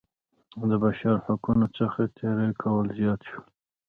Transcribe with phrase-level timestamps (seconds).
[0.69, 3.45] د بشر د حقونو څخه تېری کول زیات شول.